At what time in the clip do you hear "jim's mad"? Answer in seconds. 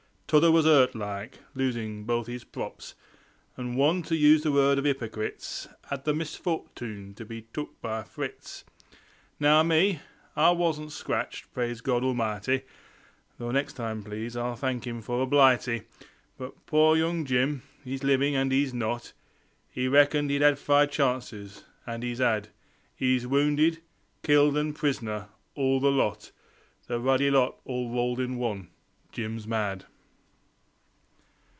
29.11-29.83